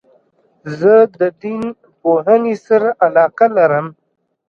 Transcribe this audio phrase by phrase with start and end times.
[0.79, 1.61] زه د دین
[2.01, 3.87] پوهني سره علاقه لرم.